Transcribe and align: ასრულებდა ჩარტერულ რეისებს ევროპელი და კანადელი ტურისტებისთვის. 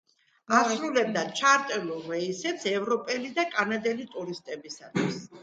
ასრულებდა 0.59 1.25
ჩარტერულ 1.39 2.01
რეისებს 2.13 2.67
ევროპელი 2.73 3.31
და 3.37 3.47
კანადელი 3.53 4.09
ტურისტებისთვის. 4.17 5.23